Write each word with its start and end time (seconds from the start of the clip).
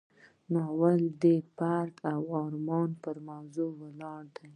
ناول 0.53 0.99
د 1.21 1.23
فردي 1.55 1.99
ارمانونو 2.13 2.99
پر 3.03 3.15
موضوع 3.29 3.69
ولاړ 3.81 4.21
دی. 4.37 4.47